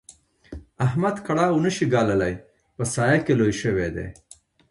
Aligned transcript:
احمد 0.85 1.15
کړاو 1.27 1.63
نه 1.65 1.71
شي 1.75 1.85
ګاللای؛ 1.93 2.35
په 2.75 2.83
سايه 2.93 3.19
کې 3.25 3.33
لوی 3.39 3.53
شوی 3.61 3.89
دی. 3.95 4.07